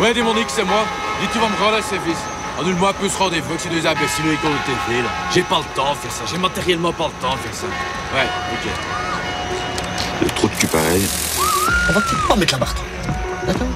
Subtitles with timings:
[0.00, 0.84] Ouais, démonique, c'est moi.
[1.20, 2.18] Dis, tu vas me rendre à service.
[2.60, 5.08] Annule-moi un peu ce rendez-vous avec ces deux imbéciles avec de TV, là.
[5.32, 6.22] J'ai pas le temps de faire ça.
[6.30, 7.66] J'ai matériellement pas le temps de faire ça.
[8.14, 8.70] Ouais, ok.
[10.22, 11.06] Le trou de cul pareil.
[11.88, 12.84] On va peut-être pas mettre la barre trop.
[13.46, 13.66] D'accord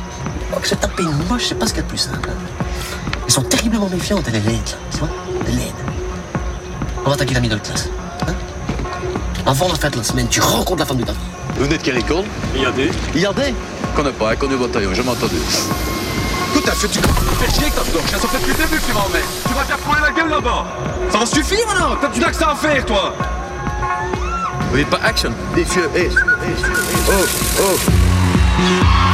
[0.52, 2.30] Faut que se taper une moche, c'est pas ce qu'il y a de plus simple.
[2.30, 2.64] hein.
[3.26, 4.76] Ils sont terriblement méfiantes, elle est laide, là.
[4.92, 5.08] Tu vois?
[5.46, 5.74] Elle est laide.
[7.04, 7.88] On va attaquer la middle class.
[8.28, 8.34] Hein?
[9.46, 11.18] Avant la fin de la semaine, tu rencontres la femme de ta vie.
[11.58, 12.24] Vous n'êtes quelle école?
[12.54, 12.90] Regardez.
[13.14, 13.54] Regardez
[13.94, 15.36] Connais pas, connu au bataillon, jamais entendu.
[16.50, 17.00] Écoute, est-ce que tu
[17.40, 19.22] fais chier avec ta gorge Ça fait depuis le début que tu m'emmènes.
[19.46, 20.66] Tu vas te faire prendre la gueule là-bas.
[21.10, 23.14] Ça va suffire maintenant T'as du que ça à faire, toi
[24.70, 26.10] Vous dites pas action Défieux, hé,
[27.08, 27.24] Oh,
[27.60, 29.05] oh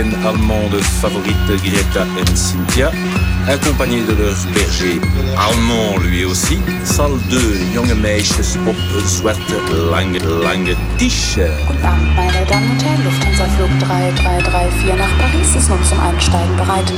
[0.00, 2.90] allemandes favorites Greta et Cynthia,
[3.48, 5.00] accompagnées de leur berger
[5.36, 6.58] allemand lui aussi.
[6.84, 7.38] Salle 2,
[7.74, 9.54] junge Meisjes op zwarte
[9.90, 11.38] lange, lange Tisch.
[11.66, 13.04] Guten Abend, meine Damen und Herren.
[13.04, 16.92] Lufthansa Flug 3334 nach Paris ist nun zum Einsteigen bereit.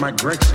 [0.00, 0.49] my Grex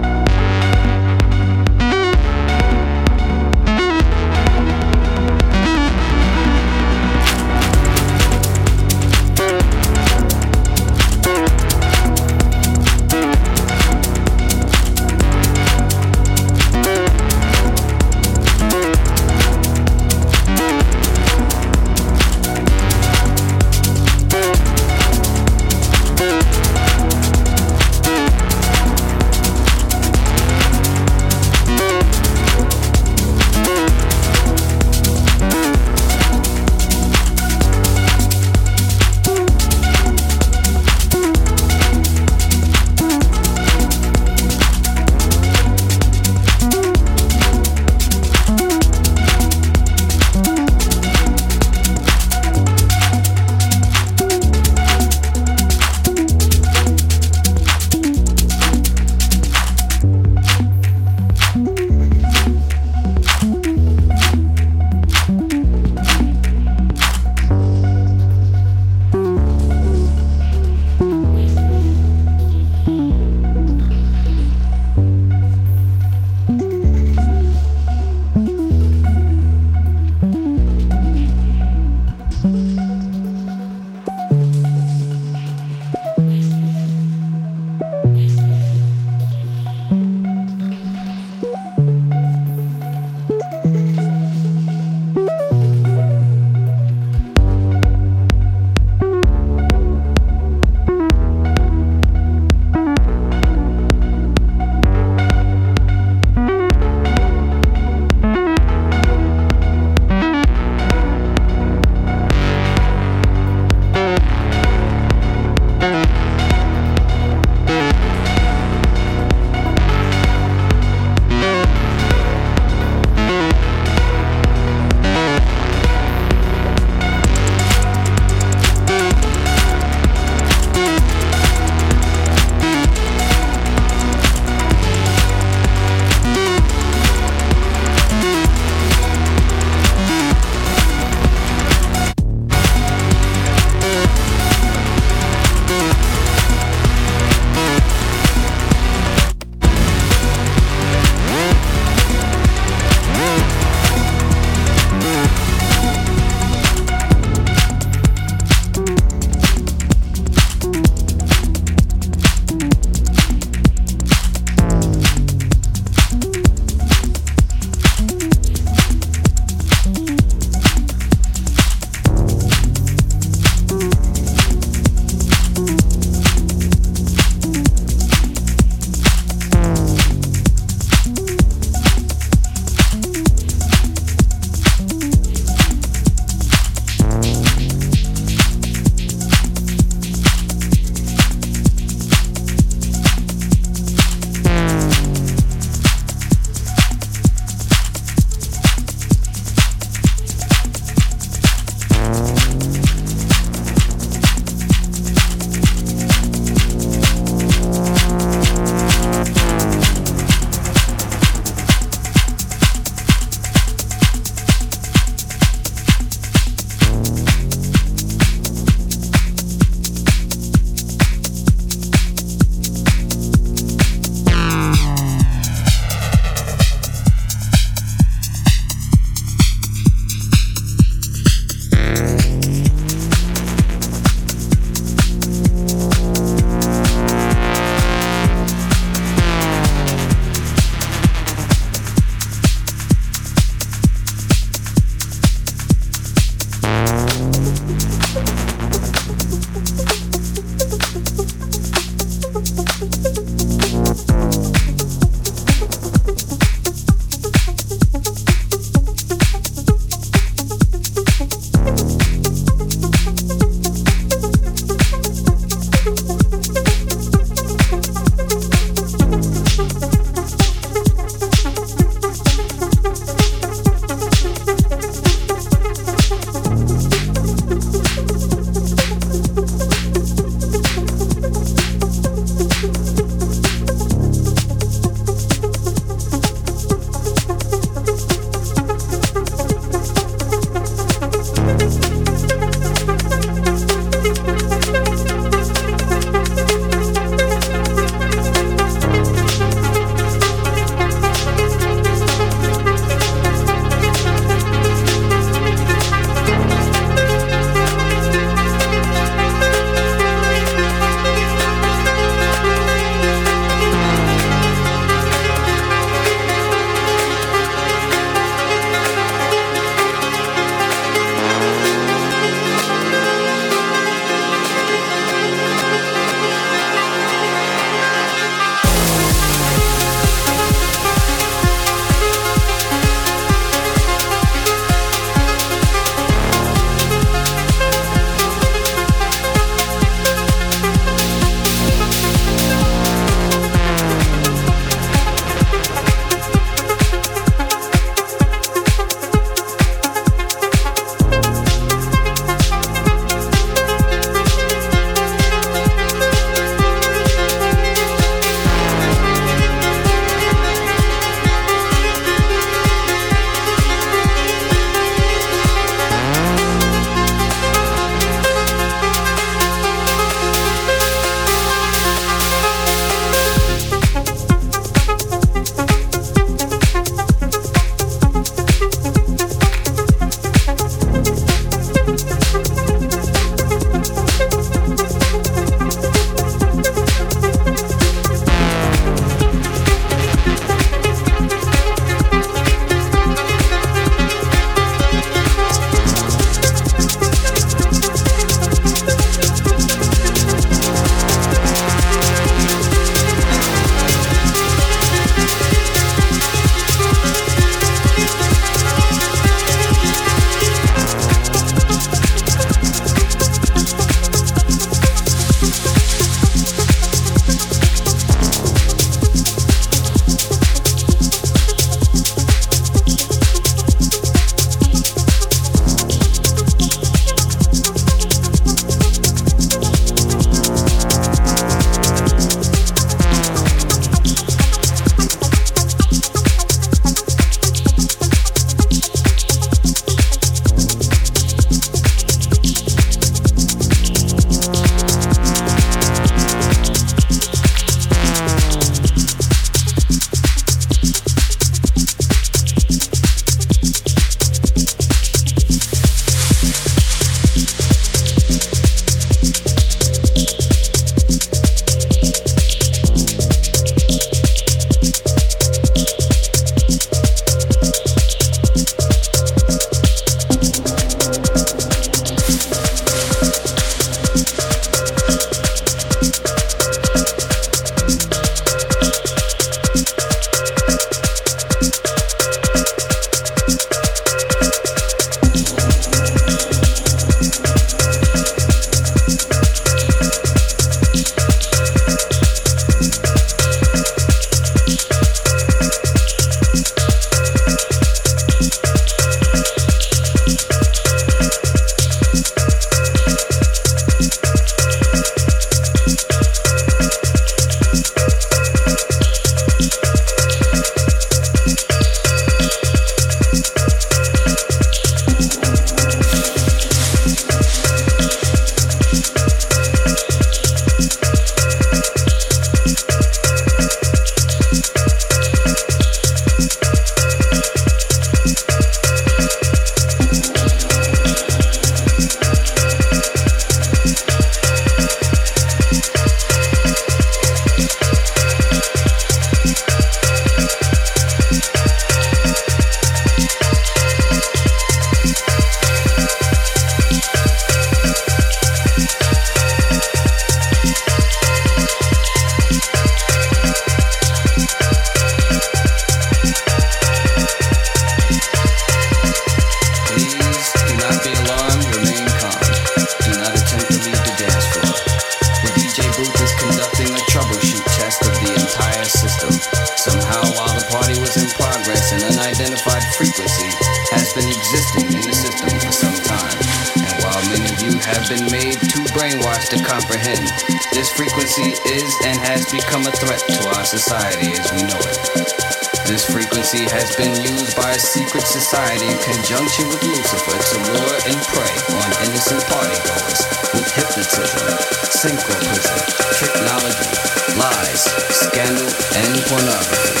[589.04, 593.20] conjunction with Lucifer to lure and prey on innocent partygoers
[593.52, 594.48] with hypnotism,
[594.88, 595.78] synchronism,
[596.16, 596.88] technology,
[597.36, 600.00] lies, scandal, and pornography.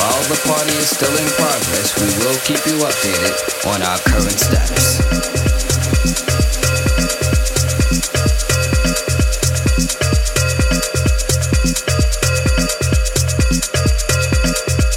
[0.00, 3.36] While the party is still in progress, we will keep you updated
[3.68, 4.96] on our current status.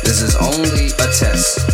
[0.04, 1.71] This is only a test.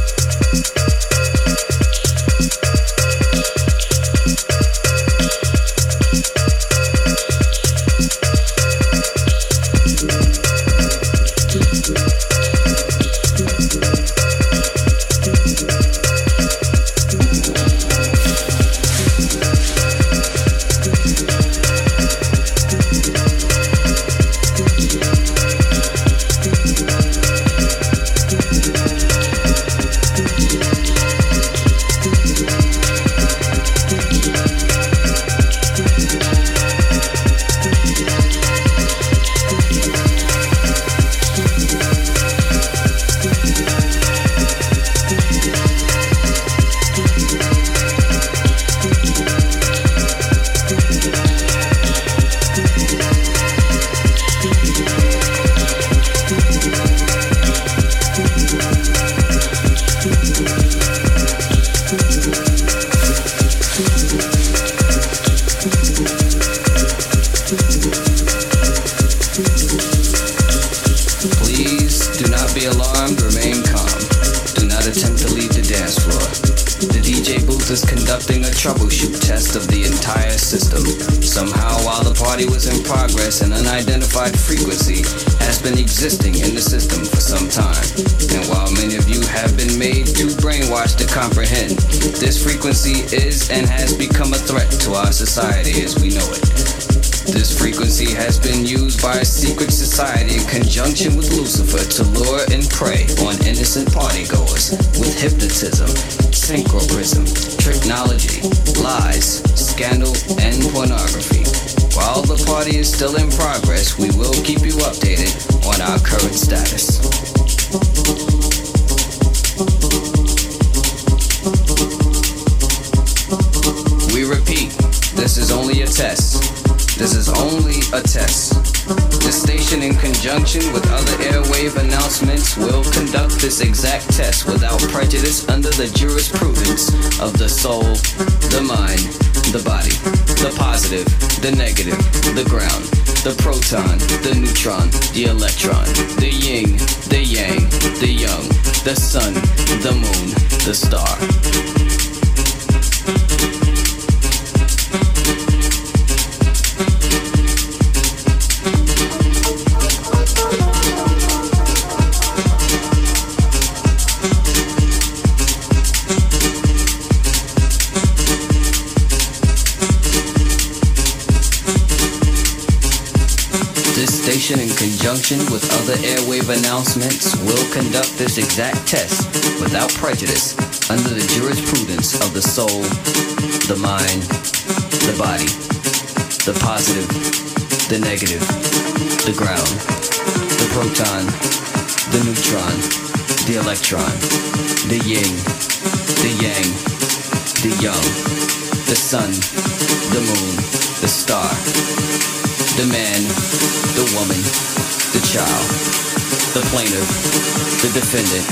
[208.18, 208.49] defendant,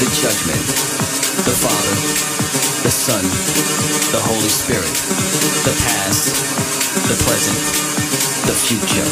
[0.00, 0.66] the judgment,
[1.46, 1.94] the Father,
[2.82, 3.22] the Son,
[4.10, 4.90] the Holy Spirit,
[5.62, 6.34] the past,
[7.06, 7.62] the present,
[8.46, 9.06] the future.